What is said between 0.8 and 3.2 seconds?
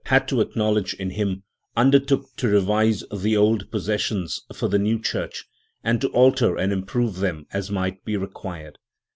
in him, undertook to revise